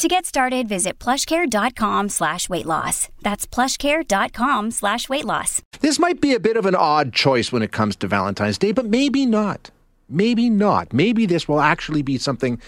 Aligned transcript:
To 0.00 0.08
get 0.08 0.24
started, 0.24 0.66
visit 0.66 0.98
plushcare.com 0.98 2.08
slash 2.08 2.48
weight 2.48 2.64
loss. 2.64 3.10
That's 3.20 3.46
plushcare.com 3.46 4.70
slash 4.70 5.10
weight 5.10 5.26
loss. 5.26 5.60
This 5.80 5.98
might 5.98 6.22
be 6.22 6.32
a 6.32 6.40
bit 6.40 6.56
of 6.56 6.64
an 6.64 6.74
odd 6.74 7.12
choice 7.12 7.52
when 7.52 7.60
it 7.60 7.70
comes 7.70 7.96
to 7.96 8.08
Valentine's 8.08 8.56
Day, 8.56 8.72
but 8.72 8.86
maybe 8.86 9.26
not. 9.26 9.70
Maybe 10.08 10.48
not. 10.48 10.94
Maybe 10.94 11.26
this 11.26 11.46
will 11.46 11.60
actually 11.60 12.00
be 12.00 12.16
something 12.16 12.58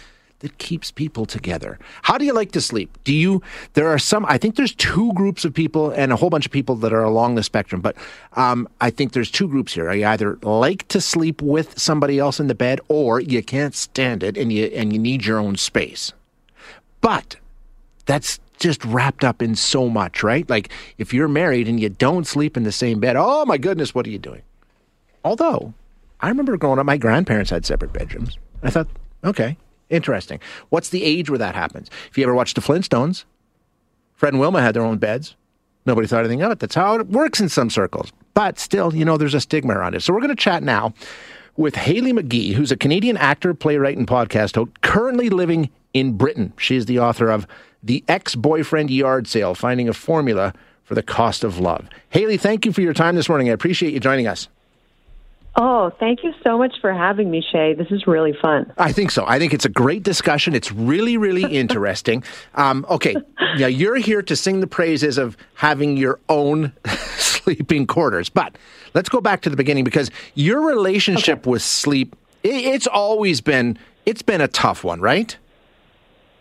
that 0.41 0.59
keeps 0.59 0.91
people 0.91 1.25
together. 1.25 1.79
How 2.03 2.19
do 2.19 2.27
you 2.27 2.35
like 2.35 2.53
to 2.53 2.61
sleep? 2.61 2.99
Do 3.05 3.15
you, 3.15 3.41
there 3.73 3.89
are 3.89 3.99
some, 3.99 4.27
I 4.29 4.37
think 4.37 4.57
there's 4.57 4.75
two 4.75 5.15
groups 5.15 5.47
of 5.47 5.55
people 5.55 5.91
and 5.93 6.13
a 6.13 6.17
whole 6.17 6.29
bunch 6.29 6.45
of 6.45 6.53
people 6.53 6.75
that 6.77 6.93
are 6.93 7.03
along 7.03 7.37
the 7.37 7.43
spectrum, 7.43 7.81
but 7.81 7.97
um, 8.35 8.69
I 8.83 8.91
think 8.91 9.15
there's 9.15 9.31
two 9.31 9.49
groups 9.49 9.73
here. 9.73 9.91
You 9.91 10.05
either 10.05 10.39
like 10.43 10.87
to 10.89 11.01
sleep 11.01 11.41
with 11.41 11.79
somebody 11.79 12.19
else 12.19 12.41
in 12.41 12.49
the 12.49 12.55
bed 12.55 12.83
or 12.89 13.21
you 13.21 13.43
can't 13.43 13.75
stand 13.75 14.23
it 14.23 14.37
and 14.37 14.53
you, 14.53 14.67
and 14.67 14.93
you 14.93 14.99
need 14.99 15.25
your 15.25 15.39
own 15.39 15.57
space. 15.57 16.13
But 17.03 17.37
that's 18.07 18.41
just 18.59 18.83
wrapped 18.85 19.25
up 19.25 19.43
in 19.43 19.55
so 19.55 19.91
much, 19.91 20.23
right? 20.23 20.49
Like 20.49 20.71
if 20.97 21.13
you're 21.13 21.29
married 21.29 21.69
and 21.69 21.79
you 21.79 21.91
don't 21.91 22.27
sleep 22.27 22.57
in 22.57 22.63
the 22.63 22.73
same 22.73 23.01
bed, 23.01 23.17
oh 23.19 23.45
my 23.45 23.59
goodness, 23.59 23.95
what 23.95 24.07
are 24.07 24.11
you 24.11 24.19
doing? 24.19 24.43
Although 25.25 25.75
I 26.21 26.29
remember 26.29 26.57
growing 26.57 26.79
up, 26.79 26.87
my 26.87 26.97
grandparents 26.97 27.51
had 27.51 27.67
separate 27.67 27.93
bedrooms. 27.93 28.39
I 28.63 28.71
thought, 28.71 28.87
okay, 29.25 29.57
interesting. 29.91 30.41
What's 30.71 30.89
the 30.89 31.03
age 31.05 31.29
where 31.29 31.39
that 31.39 31.55
happens? 31.55 31.91
If 32.09 32.17
you 32.17 32.25
ever 32.25 32.35
watched 32.35 32.55
the 32.55 32.61
Flintstones, 32.63 33.25
Fred 34.15 34.33
and 34.33 34.41
Wilma 34.41 34.63
had 34.63 34.75
their 34.75 34.85
own 34.85 34.99
beds. 34.99 35.35
Nobody 35.85 36.07
thought 36.07 36.21
anything 36.21 36.43
of 36.43 36.53
it. 36.53 36.61
That's 36.61 36.77
how 36.77 36.95
it 36.95 37.09
works 37.09 37.41
in 37.41 37.49
some 37.49 37.69
circles. 37.69 38.13
But 38.35 38.61
still, 38.61 38.95
you 38.95 39.05
know, 39.05 39.17
there's 39.17 39.35
a 39.35 39.41
stigma 39.41 39.75
around 39.75 39.97
it. 39.97 40.03
So 40.03 40.13
we're 40.13 40.21
going 40.21 40.29
to 40.29 40.37
chat 40.37 40.63
now 40.63 40.95
with 41.57 41.75
Haley 41.75 42.13
McGee, 42.13 42.53
who's 42.53 42.71
a 42.71 42.77
Canadian 42.77 43.17
actor, 43.17 43.53
playwright, 43.53 43.99
and 43.99 44.07
podcast 44.07 44.55
host, 44.55 44.81
currently 44.83 45.29
living 45.29 45.71
in 45.95 46.17
Britain. 46.17 46.53
She 46.57 46.77
is 46.77 46.87
the 46.87 46.99
author 46.99 47.29
of 47.29 47.47
The 47.83 48.05
Ex 48.09 48.35
Boyfriend 48.35 48.91
Yard 48.91 49.27
Sale 49.27 49.55
Finding 49.55 49.89
a 49.89 49.93
Formula 49.93 50.55
for 50.85 50.95
the 50.95 51.03
Cost 51.03 51.45
of 51.45 51.59
Love. 51.59 51.89
Haley, 52.11 52.37
thank 52.37 52.67
you 52.67 52.73
for 52.73 52.81
your 52.81 52.95
time 52.95 53.17
this 53.17 53.29
morning. 53.29 53.49
I 53.49 53.53
appreciate 53.53 53.93
you 53.93 54.01
joining 54.01 54.27
us. 54.27 54.49
Oh, 55.55 55.91
thank 56.01 56.25
you 56.25 56.33
so 56.43 56.57
much 56.57 56.81
for 56.81 56.95
having 56.95 57.31
me, 57.31 57.45
Shay. 57.53 57.75
This 57.75 57.91
is 57.91 58.07
really 58.07 58.33
fun. 58.41 58.73
I 58.79 58.91
think 58.91 59.11
so. 59.11 59.27
I 59.27 59.39
think 59.39 59.53
it's 59.53 59.67
a 59.67 59.71
great 59.71 60.03
discussion. 60.03 60.55
It's 60.55 60.73
really, 60.73 61.19
really 61.19 61.45
interesting. 61.55 62.25
Um, 62.55 62.87
okay, 62.89 63.15
now 63.59 63.67
you're 63.67 63.97
here 63.97 64.23
to 64.23 64.35
sing 64.35 64.61
the 64.61 64.67
praises 64.67 65.19
of 65.19 65.37
having 65.55 65.99
your 65.99 66.21
own 66.31 66.73
sleeping 66.87 67.87
quarters, 67.87 68.31
but 68.31 68.57
let's 68.95 69.11
go 69.11 69.21
back 69.21 69.43
to 69.43 69.51
the 69.51 69.57
beginning 69.57 69.85
because 69.85 70.11
your 70.35 70.63
relationship 70.63 71.41
okay. 71.41 71.51
with 71.51 71.63
sleep, 71.63 72.17
it's 72.43 72.87
always 72.87 73.41
been 73.43 73.79
it's 74.07 74.23
been 74.23 74.41
a 74.41 74.49
tough 74.49 74.83
one, 74.83 75.01
right? 75.01 75.37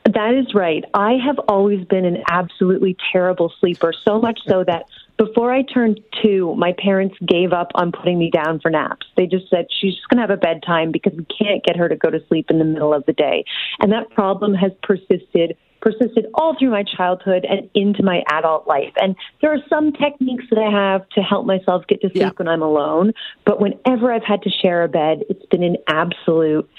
That 0.06 0.34
is 0.34 0.54
right. 0.54 0.84
I 0.94 1.14
have 1.26 1.38
always 1.48 1.86
been 1.86 2.06
an 2.06 2.24
absolutely 2.28 2.98
terrible 3.12 3.54
sleeper, 3.60 3.94
so 3.94 4.20
much 4.20 4.40
so 4.48 4.64
that 4.64 4.86
before 5.18 5.54
I 5.54 5.62
turned 5.62 6.00
two, 6.24 6.56
my 6.56 6.74
parents 6.74 7.16
gave 7.26 7.54
up 7.54 7.72
on 7.76 7.92
putting 7.92 8.18
me 8.18 8.32
down 8.32 8.60
for 8.60 8.72
naps. 8.72 9.06
They 9.16 9.28
just 9.28 9.50
said 9.50 9.68
she's 9.70 9.94
just 9.94 10.08
going 10.10 10.18
to 10.18 10.22
have 10.22 10.32
a 10.32 10.38
bedtime 10.38 10.92
because 10.92 11.14
we 11.16 11.26
can't 11.26 11.64
get 11.64 11.78
her 11.78 11.88
to 11.88 11.96
go 11.96 12.10
to 12.10 12.26
sleep 12.28 12.50
in 12.50 12.58
the 12.58 12.66
middle 12.66 12.94
of 12.94 13.06
the 13.06 13.14
day. 13.14 13.46
And 13.80 13.92
that 13.92 14.10
problem 14.10 14.56
has 14.56 14.72
persisted 14.82 15.56
persisted 15.82 16.28
all 16.36 16.56
through 16.58 16.70
my 16.70 16.84
childhood 16.84 17.46
and 17.48 17.70
into 17.74 18.04
my 18.04 18.24
adult 18.30 18.68
life. 18.68 18.94
And 18.98 19.16
there 19.42 19.52
are 19.52 19.60
some 19.68 19.92
techniques 19.92 20.46
that 20.52 20.60
I 20.60 20.72
have 20.72 21.10
to 21.10 21.22
help 21.22 21.46
myself 21.46 21.86
get 21.88 22.02
to 22.02 22.10
sleep 22.10 22.22
yeah. 22.22 22.32
when 22.36 22.48
I'm 22.48 22.62
alone, 22.62 23.14
but 23.46 23.60
whenever 23.60 24.14
I've 24.14 24.24
had 24.24 24.44
to 24.44 24.50
share 24.50 24.84
a 24.84 24.88
bed, 24.88 25.24
it's 25.30 25.46
been 25.48 25.64
an 25.64 25.78
absolute 25.88 26.70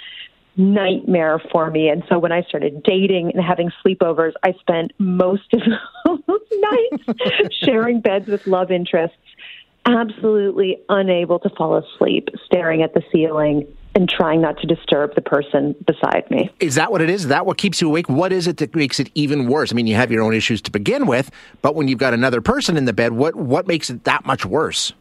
nightmare 0.57 1.41
for 1.51 1.71
me. 1.71 1.89
And 1.89 2.03
so 2.09 2.19
when 2.19 2.33
I 2.33 2.43
started 2.43 2.83
dating 2.83 3.33
and 3.35 3.43
having 3.43 3.71
sleepovers, 3.85 4.33
I 4.43 4.53
spent 4.61 4.93
most 4.99 5.53
of 5.55 5.61
those 6.27 6.41
nights 6.53 7.55
sharing 7.65 8.01
beds 8.01 8.27
with 8.27 8.47
love 8.47 8.71
interests, 8.71 9.17
absolutely 9.87 10.79
unable 10.89 11.39
to 11.41 11.51
fall 11.51 11.77
asleep, 11.77 12.29
staring 12.47 12.83
at 12.83 12.95
the 12.95 13.03
ceiling 13.13 13.67
and 13.95 14.09
trying 14.09 14.41
not 14.41 14.59
to 14.59 14.67
disturb 14.67 15.15
the 15.15 15.21
person 15.21 15.75
beside 15.87 16.31
me. 16.31 16.51
Is 16.61 16.77
that 16.77 16.91
what 16.91 17.03
it 17.03 17.11
is? 17.11 17.23
Is 17.23 17.29
that 17.29 17.45
what 17.45 17.59
keeps 17.59 17.81
you 17.81 17.89
awake? 17.89 18.09
What 18.09 18.33
is 18.33 18.47
it 18.47 18.57
that 18.59 18.75
makes 18.75 18.99
it 18.99 19.11
even 19.15 19.49
worse? 19.49 19.73
I 19.73 19.75
mean, 19.75 19.87
you 19.87 19.97
have 19.97 20.11
your 20.11 20.23
own 20.23 20.35
issues 20.35 20.63
to 20.63 20.71
begin 20.71 21.07
with, 21.07 21.31
but 21.61 21.75
when 21.75 21.89
you've 21.89 21.99
got 21.99 22.15
another 22.15 22.41
person 22.41 22.77
in 22.77 22.87
the 22.87 22.93
bed, 22.93 23.13
what 23.13 23.35
what 23.35 23.67
makes 23.67 23.91
it 23.91 24.05
that 24.05 24.25
much 24.25 24.47
worse? 24.47 24.93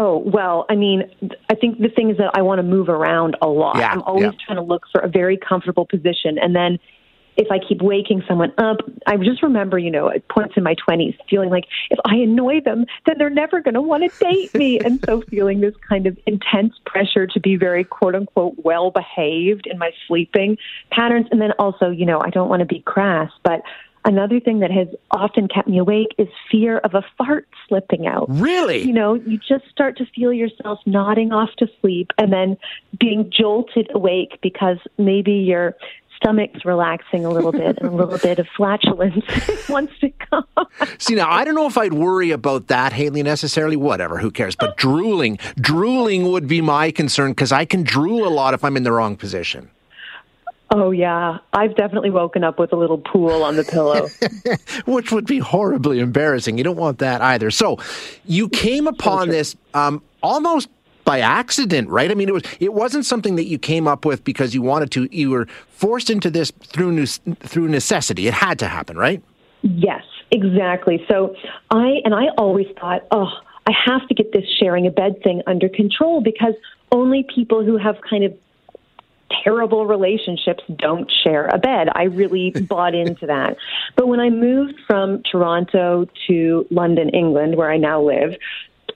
Oh, 0.00 0.18
well, 0.18 0.64
I 0.70 0.76
mean, 0.76 1.02
I 1.50 1.56
think 1.56 1.80
the 1.80 1.88
thing 1.88 2.10
is 2.10 2.18
that 2.18 2.30
I 2.34 2.42
want 2.42 2.60
to 2.60 2.62
move 2.62 2.88
around 2.88 3.36
a 3.42 3.48
lot. 3.48 3.78
Yeah, 3.78 3.90
I'm 3.90 4.02
always 4.02 4.26
yeah. 4.26 4.46
trying 4.46 4.56
to 4.56 4.62
look 4.62 4.84
for 4.92 5.00
a 5.00 5.08
very 5.08 5.36
comfortable 5.36 5.86
position. 5.86 6.38
And 6.40 6.54
then 6.54 6.78
if 7.36 7.50
I 7.50 7.58
keep 7.58 7.82
waking 7.82 8.22
someone 8.28 8.52
up, 8.58 8.78
I 9.06 9.16
just 9.16 9.42
remember, 9.42 9.76
you 9.76 9.90
know, 9.90 10.08
at 10.08 10.28
points 10.28 10.54
in 10.56 10.62
my 10.62 10.74
20s 10.74 11.16
feeling 11.28 11.50
like 11.50 11.64
if 11.90 11.98
I 12.04 12.16
annoy 12.16 12.60
them, 12.60 12.84
then 13.06 13.16
they're 13.18 13.28
never 13.28 13.60
going 13.60 13.74
to 13.74 13.80
want 13.80 14.08
to 14.08 14.18
date 14.24 14.54
me. 14.54 14.78
and 14.84 15.02
so 15.04 15.22
feeling 15.22 15.60
this 15.60 15.74
kind 15.88 16.06
of 16.06 16.16
intense 16.26 16.74
pressure 16.86 17.26
to 17.28 17.40
be 17.40 17.56
very 17.56 17.82
quote 17.82 18.14
unquote 18.14 18.54
well 18.64 18.92
behaved 18.92 19.66
in 19.66 19.78
my 19.78 19.90
sleeping 20.06 20.58
patterns. 20.92 21.26
And 21.32 21.40
then 21.40 21.52
also, 21.58 21.90
you 21.90 22.06
know, 22.06 22.20
I 22.20 22.30
don't 22.30 22.48
want 22.48 22.60
to 22.60 22.66
be 22.66 22.80
crass, 22.80 23.30
but 23.42 23.62
Another 24.04 24.40
thing 24.40 24.60
that 24.60 24.70
has 24.70 24.88
often 25.10 25.48
kept 25.48 25.68
me 25.68 25.78
awake 25.78 26.14
is 26.18 26.28
fear 26.50 26.78
of 26.78 26.94
a 26.94 27.02
fart 27.16 27.48
slipping 27.68 28.06
out. 28.06 28.26
Really? 28.28 28.82
You 28.82 28.92
know, 28.92 29.14
you 29.14 29.38
just 29.38 29.68
start 29.70 29.96
to 29.98 30.06
feel 30.06 30.32
yourself 30.32 30.80
nodding 30.86 31.32
off 31.32 31.50
to 31.58 31.68
sleep 31.80 32.12
and 32.18 32.32
then 32.32 32.56
being 32.98 33.30
jolted 33.30 33.90
awake 33.94 34.38
because 34.42 34.78
maybe 34.96 35.32
your 35.32 35.74
stomach's 36.16 36.64
relaxing 36.64 37.24
a 37.24 37.30
little 37.30 37.52
bit 37.52 37.78
and 37.78 37.88
a 37.88 37.92
little 37.92 38.18
bit 38.18 38.38
of 38.38 38.46
flatulence 38.56 39.24
wants 39.68 39.92
to 40.00 40.10
come. 40.10 40.44
See, 40.98 41.14
now 41.14 41.30
I 41.30 41.44
don't 41.44 41.54
know 41.54 41.66
if 41.66 41.78
I'd 41.78 41.94
worry 41.94 42.30
about 42.30 42.66
that, 42.68 42.92
Haley, 42.92 43.22
necessarily. 43.22 43.76
Whatever, 43.76 44.18
who 44.18 44.30
cares? 44.30 44.56
But 44.56 44.76
drooling, 44.76 45.38
drooling 45.60 46.30
would 46.30 46.48
be 46.48 46.60
my 46.60 46.90
concern 46.90 47.32
because 47.32 47.52
I 47.52 47.64
can 47.64 47.82
drool 47.82 48.26
a 48.26 48.30
lot 48.30 48.54
if 48.54 48.64
I'm 48.64 48.76
in 48.76 48.82
the 48.82 48.92
wrong 48.92 49.16
position. 49.16 49.70
Oh 50.70 50.90
yeah, 50.90 51.38
I've 51.54 51.74
definitely 51.76 52.10
woken 52.10 52.44
up 52.44 52.58
with 52.58 52.72
a 52.72 52.76
little 52.76 52.98
pool 52.98 53.42
on 53.42 53.56
the 53.56 53.64
pillow, 53.64 54.08
which 54.86 55.10
would 55.12 55.26
be 55.26 55.38
horribly 55.38 55.98
embarrassing. 55.98 56.58
You 56.58 56.64
don't 56.64 56.76
want 56.76 56.98
that 56.98 57.22
either. 57.22 57.50
So, 57.50 57.78
you 58.26 58.50
came 58.50 58.86
upon 58.86 59.30
this 59.30 59.56
um, 59.72 60.02
almost 60.22 60.68
by 61.04 61.20
accident, 61.20 61.88
right? 61.88 62.10
I 62.10 62.14
mean, 62.14 62.28
it 62.28 62.34
was 62.34 62.42
it 62.60 62.74
wasn't 62.74 63.06
something 63.06 63.36
that 63.36 63.46
you 63.46 63.58
came 63.58 63.88
up 63.88 64.04
with 64.04 64.24
because 64.24 64.54
you 64.54 64.60
wanted 64.60 64.90
to. 64.90 65.08
You 65.10 65.30
were 65.30 65.46
forced 65.70 66.10
into 66.10 66.28
this 66.30 66.50
through 66.50 67.06
through 67.06 67.68
necessity. 67.68 68.28
It 68.28 68.34
had 68.34 68.58
to 68.58 68.68
happen, 68.68 68.98
right? 68.98 69.22
Yes, 69.62 70.02
exactly. 70.30 71.02
So 71.08 71.34
I 71.70 72.00
and 72.04 72.14
I 72.14 72.28
always 72.36 72.66
thought, 72.78 73.06
oh, 73.10 73.30
I 73.66 73.72
have 73.86 74.06
to 74.08 74.14
get 74.14 74.32
this 74.32 74.44
sharing 74.60 74.86
a 74.86 74.90
bed 74.90 75.22
thing 75.24 75.40
under 75.46 75.70
control 75.70 76.20
because 76.20 76.52
only 76.92 77.24
people 77.34 77.64
who 77.64 77.78
have 77.78 77.96
kind 78.08 78.24
of 78.24 78.34
terrible 79.44 79.86
relationships 79.86 80.62
don't 80.76 81.10
share 81.22 81.46
a 81.46 81.58
bed. 81.58 81.88
I 81.94 82.04
really 82.04 82.50
bought 82.68 82.94
into 82.94 83.26
that. 83.26 83.56
But 83.96 84.08
when 84.08 84.20
I 84.20 84.30
moved 84.30 84.74
from 84.86 85.22
Toronto 85.30 86.06
to 86.28 86.66
London, 86.70 87.10
England, 87.10 87.56
where 87.56 87.70
I 87.70 87.76
now 87.76 88.02
live, 88.02 88.34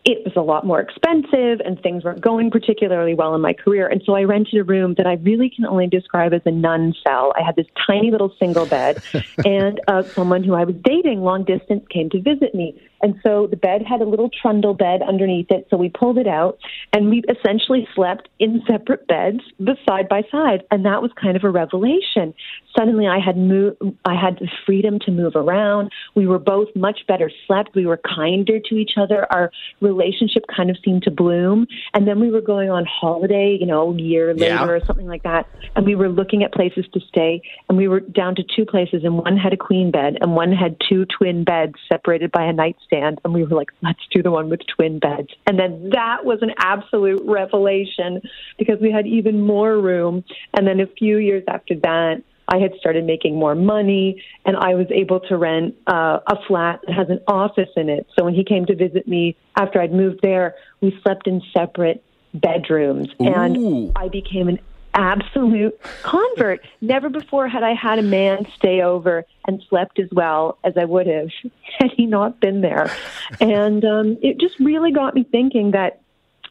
it 0.05 0.25
was 0.25 0.35
a 0.35 0.41
lot 0.41 0.67
more 0.67 0.81
expensive 0.81 1.61
and 1.65 1.81
things 1.81 2.03
weren't 2.03 2.21
going 2.21 2.51
particularly 2.51 3.15
well 3.15 3.35
in 3.35 3.41
my 3.41 3.53
career. 3.53 3.87
And 3.87 4.03
so 4.05 4.15
I 4.15 4.25
rented 4.25 4.59
a 4.59 4.65
room 4.65 4.95
that 4.99 5.07
I 5.07 5.15
really 5.15 5.49
can 5.49 5.65
only 5.65 5.87
describe 5.87 6.33
as 6.33 6.43
a 6.45 6.51
nun 6.51 6.93
cell. 7.07 7.33
I 7.39 7.45
had 7.45 7.55
this 7.55 7.67
tiny 7.87 8.11
little 8.11 8.35
single 8.39 8.67
bed, 8.67 9.01
and 9.45 9.81
uh, 9.87 10.03
someone 10.03 10.43
who 10.43 10.55
I 10.55 10.65
was 10.65 10.75
dating 10.83 11.21
long 11.21 11.45
distance 11.45 11.85
came 11.89 12.11
to 12.11 12.21
visit 12.21 12.55
me. 12.55 12.81
And 13.03 13.17
so 13.23 13.49
the 13.49 13.57
bed 13.57 13.83
had 13.83 14.01
a 14.01 14.05
little 14.05 14.31
trundle 14.31 14.75
bed 14.75 15.03
underneath 15.03 15.51
it. 15.51 15.67
So 15.71 15.77
we 15.77 15.89
pulled 15.89 16.19
it 16.19 16.29
out 16.29 16.59
and 16.93 17.11
we 17.11 17.23
essentially 17.29 17.89
slept 17.95 18.29
in 18.39 18.63
separate 18.71 19.09
beds, 19.09 19.41
but 19.59 19.77
side 19.87 20.09
by 20.09 20.23
side. 20.31 20.63
And 20.71 20.85
that 20.87 21.03
was 21.03 21.11
kind 21.21 21.37
of 21.37 21.43
a 21.43 21.51
revelation. 21.51 22.33
Suddenly 22.79 23.09
I 23.09 23.19
had 23.19 23.37
moved, 23.37 23.77
I 24.05 24.15
had 24.15 24.39
the 24.39 24.49
freedom 24.65 25.01
to 25.01 25.11
move 25.11 25.35
around. 25.35 25.91
We 26.15 26.27
were 26.29 26.39
both 26.39 26.69
much 26.77 27.01
better 27.09 27.31
slept. 27.47 27.75
We 27.75 27.87
were 27.87 27.99
kinder 27.99 28.61
to 28.61 28.77
each 28.77 28.93
other. 28.97 29.27
Our 29.33 29.51
relationship 29.81 30.45
kind 30.55 30.71
of 30.71 30.77
seemed 30.85 31.03
to 31.03 31.11
bloom. 31.11 31.67
And 31.95 32.07
then 32.07 32.21
we 32.21 32.31
were 32.31 32.41
going 32.41 32.71
on 32.71 32.87
holiday, 32.87 33.57
you 33.59 33.67
know, 33.67 33.93
a 33.93 34.01
year 34.01 34.33
later 34.33 34.55
yeah. 34.55 34.67
or 34.67 34.81
something 34.87 35.07
like 35.07 35.25
that. 35.25 35.49
And 35.75 35.85
we 35.85 35.97
were 35.97 36.09
looking 36.09 36.45
at 36.45 36.53
places 36.53 36.85
to 36.95 37.01
stay. 37.09 37.43
And 37.69 37.77
we 37.77 37.89
were 37.89 38.01
down 38.01 38.37
to 38.37 38.45
two 38.45 38.65
places 38.65 39.03
and 39.03 39.19
one 39.19 39.37
had 39.37 39.53
a 39.53 39.57
queen 39.57 39.91
bed 39.91 40.19
and 40.21 40.37
one 40.37 40.53
had 40.53 40.77
two 40.89 41.05
twin 41.07 41.43
beds 41.43 41.75
separated 41.89 42.31
by 42.31 42.45
a 42.45 42.53
nightstand 42.53 42.92
and 42.93 43.33
we 43.33 43.45
were 43.45 43.57
like, 43.57 43.71
let's 43.83 44.01
do 44.11 44.23
the 44.23 44.31
one 44.31 44.51
with 44.51 44.61
twin 44.67 44.99
beds. 44.99 45.29
And 45.47 45.59
then 45.59 45.91
that 45.91 46.25
was 46.25 46.39
an 46.43 46.53
absolute 46.59 47.23
revelation 47.25 48.21
because 48.59 48.79
we 48.81 48.91
had 48.91 49.07
even 49.07 49.41
more 49.41 49.79
room. 49.79 50.25
And 50.55 50.67
then 50.67 50.81
a 50.81 50.87
few 50.87 51.19
years 51.19 51.45
after 51.49 51.75
that, 51.77 52.23
I 52.49 52.59
had 52.59 52.73
started 52.79 53.05
making 53.05 53.37
more 53.37 53.55
money, 53.55 54.23
and 54.45 54.57
I 54.57 54.75
was 54.75 54.87
able 54.91 55.21
to 55.21 55.37
rent 55.37 55.75
uh, 55.87 56.19
a 56.27 56.37
flat 56.47 56.81
that 56.87 56.95
has 56.95 57.09
an 57.09 57.21
office 57.27 57.71
in 57.77 57.89
it. 57.89 58.07
So 58.19 58.25
when 58.25 58.35
he 58.35 58.45
came 58.45 58.67
to 58.67 58.75
visit 58.75 59.09
me 59.09 59.37
after 59.57 59.81
I'd 59.81 59.93
moved 59.93 60.21
there, 60.23 60.57
we 60.81 60.99
slept 61.03 61.27
in 61.27 61.41
separate 61.57 62.03
bedrooms, 62.35 63.09
Ooh. 63.21 63.27
and 63.27 63.93
I 63.97 64.09
became 64.09 64.49
an 64.49 64.59
absolute 64.95 65.81
convert. 66.03 66.61
Never 66.81 67.09
before 67.09 67.49
had 67.49 67.63
I 67.63 67.75
had 67.75 67.99
a 67.99 68.03
man 68.03 68.47
stay 68.57 68.83
over 68.83 69.25
and 69.47 69.63
slept 69.69 69.99
as 69.99 70.09
well 70.13 70.59
as 70.65 70.75
I 70.77 70.85
would 70.85 71.07
have 71.07 71.29
had 71.79 71.91
he 71.97 72.07
not 72.07 72.41
been 72.41 72.61
there. 72.61 72.95
And 73.41 73.85
um, 73.85 74.19
it 74.23 74.39
just 74.39 74.59
really 74.59 74.93
got 74.93 75.15
me 75.15 75.25
thinking 75.25 75.73
that, 75.73 76.01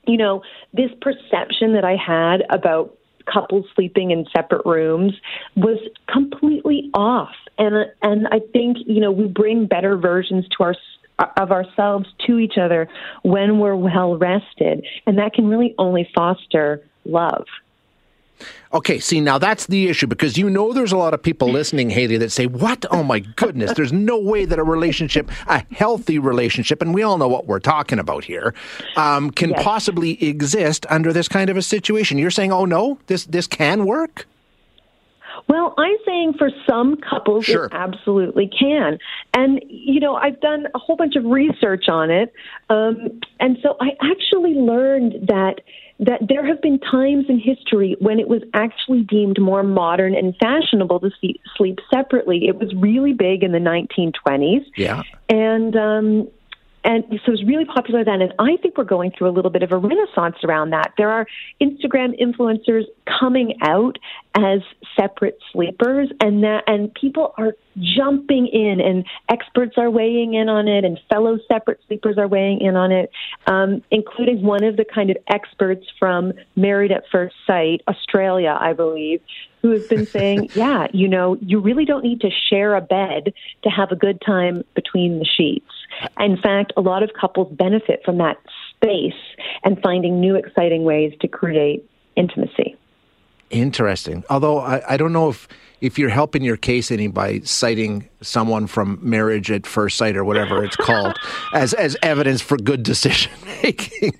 you 0.08 0.18
know, 0.18 0.44
this 0.74 0.92
perception 1.02 1.74
that 1.74 1.86
I 1.86 1.96
had 1.96 2.44
about 2.50 2.98
couples 3.32 3.66
sleeping 3.76 4.12
in 4.12 4.26
separate 4.36 4.66
rooms 4.66 5.14
was 5.56 5.78
completely 6.08 6.90
off. 6.94 7.36
And 7.58 7.92
and 8.02 8.28
I 8.30 8.40
think 8.52 8.78
you 8.86 9.00
know 9.00 9.12
we 9.12 9.28
bring 9.28 9.68
better 9.68 9.96
versions 9.96 10.48
to 10.58 10.64
our 10.64 10.76
of 11.38 11.52
ourselves 11.52 12.08
to 12.26 12.40
each 12.40 12.58
other 12.58 12.88
when 13.24 13.60
we're 13.60 13.76
well 13.76 14.18
rested, 14.18 14.86
and 15.06 15.18
that 15.18 15.34
can 15.34 15.48
really 15.48 15.76
only 15.78 16.10
foster 16.16 16.82
love. 17.06 17.46
Okay, 18.74 19.00
see, 19.00 19.20
now 19.20 19.38
that's 19.38 19.68
the 19.68 19.90
issue 19.90 20.08
because 20.08 20.38
you 20.38 20.50
know 20.50 20.72
there's 20.72 20.94
a 20.94 20.98
lot 20.98 21.14
of 21.14 21.22
people 21.22 21.50
listening, 21.50 21.90
Haley, 21.90 22.18
that 22.18 22.32
say, 22.32 22.46
What? 22.46 22.86
Oh 22.90 23.04
my 23.04 23.20
goodness, 23.20 23.74
there's 23.76 23.92
no 23.92 24.18
way 24.18 24.46
that 24.46 24.60
a 24.60 24.64
relationship, 24.64 25.30
a 25.48 25.64
healthy 25.74 26.20
relationship, 26.20 26.82
and 26.82 26.94
we 26.94 27.04
all 27.04 27.18
know 27.18 27.28
what 27.28 27.48
we're 27.48 27.60
talking 27.60 28.00
about 28.00 28.24
here, 28.24 28.54
um, 28.96 29.30
can 29.32 29.50
Yes. 29.52 29.64
possibly 29.64 30.24
exist 30.24 30.86
under 30.90 31.12
this 31.12 31.28
kind 31.28 31.50
of 31.50 31.58
a 31.58 31.62
situation. 31.62 32.18
You're 32.18 32.32
saying, 32.32 32.52
Oh 32.54 32.66
no, 32.66 32.98
this, 33.08 33.26
this 33.26 33.46
can 33.48 33.86
work? 33.86 34.26
Well, 35.48 35.74
I'm 35.78 35.98
saying 36.06 36.34
for 36.38 36.50
some 36.70 36.98
couples 36.98 37.46
Sure. 37.46 37.66
it 37.66 37.74
absolutely 37.74 38.48
can. 38.48 39.00
And, 39.34 39.62
you 39.68 40.00
know, 40.00 40.16
I've 40.16 40.40
done 40.42 40.68
a 40.74 40.80
whole 40.80 40.96
bunch 40.96 41.16
of 41.16 41.26
research 41.26 41.90
on 41.90 42.10
it. 42.12 42.34
Um, 42.70 43.20
and 43.40 43.58
so 43.62 43.76
I 43.80 43.90
actually 44.02 44.54
learned 44.54 45.28
that 45.28 45.62
that 46.02 46.20
there 46.28 46.44
have 46.44 46.60
been 46.64 46.80
times 46.80 47.26
in 47.30 47.40
history 47.40 47.96
when 48.00 48.20
it 48.20 48.28
was 48.28 48.42
actually 48.56 49.04
deemed 49.04 49.40
more 49.40 49.62
modern 49.62 50.16
and 50.16 50.36
fashionable 50.38 51.00
to 51.00 51.12
see, 51.22 51.40
sleep 51.56 51.78
separately. 51.94 52.48
It 52.48 52.58
was 52.58 52.74
really 52.74 53.14
big 53.14 53.44
in 53.44 53.52
the 53.52 53.60
1920s. 53.60 54.66
Yeah. 54.76 55.04
And 55.30 55.76
um, 55.76 56.28
and 56.84 57.04
so 57.10 57.16
it 57.16 57.30
was 57.30 57.44
really 57.46 57.66
popular 57.66 58.04
then. 58.04 58.22
And 58.22 58.34
I 58.40 58.58
think 58.58 58.78
we're 58.78 58.84
going 58.84 59.12
through 59.12 59.30
a 59.30 59.32
little 59.34 59.52
bit 59.52 59.62
of 59.62 59.72
a 59.72 59.78
renaissance 59.78 60.38
around 60.44 60.72
that. 60.72 60.94
There 60.98 61.12
are 61.12 61.28
Instagram 61.62 62.20
influencers 62.20 62.86
coming 63.20 63.54
out 63.62 64.00
as 64.36 64.62
separate 65.00 65.38
sleepers, 65.52 66.10
and 66.20 66.44
that 66.44 66.64
and 66.68 66.94
people 66.94 67.34
are 67.38 67.54
jumping 67.78 68.48
in, 68.48 68.80
and 68.80 69.06
experts 69.30 69.74
are 69.78 69.90
weighing 69.90 70.34
in 70.34 70.50
on 70.50 70.68
it, 70.68 70.86
and 70.86 71.00
fellow 71.10 71.38
separate 71.52 71.80
sleepers 71.88 72.18
are 72.18 72.28
weighing 72.28 72.62
in 72.62 72.76
on 72.76 72.92
it, 72.92 73.12
um, 73.48 73.82
including 73.92 74.42
one 74.44 74.64
of 74.64 74.78
the 74.78 74.86
kind 74.86 75.10
of 75.10 75.18
experts 75.28 75.86
from 76.00 76.34
Married 76.56 76.92
at 76.92 77.04
First 77.12 77.36
Sight, 77.46 77.82
Australia, 77.88 78.58
I 78.60 78.74
believe, 78.74 79.22
who 79.62 79.72
has 79.72 79.84
been 79.88 80.06
saying, 80.08 80.50
yeah, 80.56 80.88
you 80.94 81.08
know, 81.08 81.38
you 81.42 81.60
really 81.60 81.86
don't 81.86 82.04
need 82.04 82.22
to 82.22 82.30
share 82.50 82.76
a 82.76 82.82
bed 82.82 83.34
to 83.64 83.70
have 83.70 83.92
a 83.92 83.96
good 83.96 84.22
time 84.26 84.64
between 84.76 85.20
the 85.20 85.26
sheets. 85.26 85.72
In 86.20 86.38
fact, 86.38 86.74
a 86.78 86.82
lot 86.82 87.04
of 87.04 87.12
couples 87.20 87.52
benefit 87.54 88.02
from 88.06 88.18
that 88.20 88.38
space 88.76 89.14
and 89.64 89.80
finding 89.82 90.20
new, 90.20 90.36
exciting 90.36 90.84
ways 90.84 91.14
to 91.22 91.28
create 91.28 91.88
intimacy. 92.16 92.78
Interesting. 93.52 94.24
Although 94.30 94.60
I, 94.60 94.94
I 94.94 94.98
don't 94.98 95.14
know 95.14 95.30
if 95.30 95.48
if 95.82 95.98
you're 95.98 96.10
helping 96.10 96.44
your 96.44 96.58
case 96.58 96.92
any 96.92 97.08
by 97.08 97.40
citing 97.40 98.08
someone 98.22 98.68
from 98.68 99.00
Marriage 99.02 99.50
at 99.50 99.66
First 99.66 99.98
Sight 99.98 100.16
or 100.16 100.24
whatever 100.24 100.64
it's 100.64 100.76
called 100.76 101.18
as 101.54 101.74
as 101.74 101.98
evidence 102.04 102.42
for 102.42 102.56
good 102.56 102.84
decision 102.84 103.32
making. 103.64 104.14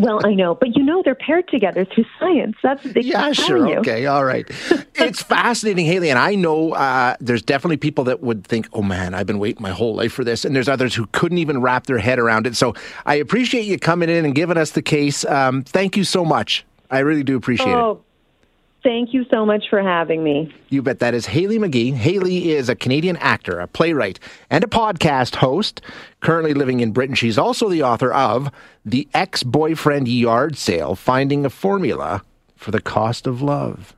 well, 0.00 0.24
I 0.24 0.34
know, 0.34 0.54
but 0.54 0.76
you 0.76 0.82
know 0.84 1.02
they're 1.02 1.14
paired 1.14 1.48
together 1.48 1.84
through 1.86 2.04
science. 2.20 2.56
That's 2.62 2.82
keep 2.82 3.04
yeah, 3.04 3.32
sure. 3.32 3.78
Okay, 3.78 4.06
all 4.06 4.24
right. 4.24 4.46
it's 4.94 5.22
fascinating, 5.22 5.86
Haley, 5.86 6.10
and 6.10 6.18
I 6.18 6.34
know 6.34 6.72
uh, 6.72 7.16
there's 7.20 7.42
definitely 7.42 7.78
people 7.78 8.04
that 8.04 8.20
would 8.20 8.46
think, 8.46 8.68
"Oh 8.72 8.82
man, 8.82 9.14
I've 9.14 9.26
been 9.26 9.38
waiting 9.38 9.62
my 9.62 9.70
whole 9.70 9.94
life 9.94 10.12
for 10.12 10.24
this," 10.24 10.44
and 10.44 10.54
there's 10.54 10.68
others 10.68 10.94
who 10.94 11.06
couldn't 11.12 11.38
even 11.38 11.60
wrap 11.60 11.86
their 11.86 11.98
head 11.98 12.18
around 12.18 12.46
it. 12.46 12.54
So 12.54 12.74
I 13.06 13.16
appreciate 13.16 13.64
you 13.64 13.78
coming 13.78 14.10
in 14.10 14.24
and 14.24 14.34
giving 14.34 14.56
us 14.56 14.72
the 14.72 14.82
case. 14.82 15.24
Um, 15.24 15.64
thank 15.64 15.96
you 15.96 16.04
so 16.04 16.24
much. 16.24 16.64
I 16.90 17.00
really 17.00 17.24
do 17.24 17.36
appreciate 17.36 17.68
it. 17.72 17.98
Thank 18.82 19.12
you 19.12 19.24
so 19.30 19.44
much 19.44 19.64
for 19.68 19.82
having 19.82 20.22
me. 20.22 20.54
You 20.68 20.82
bet 20.82 21.00
that 21.00 21.12
is 21.12 21.26
Haley 21.26 21.58
McGee. 21.58 21.94
Haley 21.94 22.52
is 22.52 22.68
a 22.68 22.76
Canadian 22.76 23.16
actor, 23.16 23.58
a 23.58 23.66
playwright, 23.66 24.20
and 24.50 24.62
a 24.62 24.68
podcast 24.68 25.36
host, 25.36 25.80
currently 26.20 26.54
living 26.54 26.80
in 26.80 26.92
Britain. 26.92 27.16
She's 27.16 27.38
also 27.38 27.68
the 27.68 27.82
author 27.82 28.12
of 28.12 28.50
The 28.84 29.08
Ex 29.12 29.42
Boyfriend 29.42 30.06
Yard 30.06 30.56
Sale 30.56 30.94
Finding 30.94 31.44
a 31.44 31.50
Formula 31.50 32.22
for 32.56 32.70
the 32.70 32.80
Cost 32.80 33.26
of 33.26 33.42
Love. 33.42 33.94